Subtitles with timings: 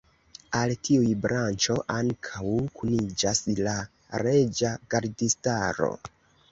[0.59, 3.77] Al tiuj branĉo ankaŭ kuniĝas la
[4.27, 5.95] Reĝa Gardistaro.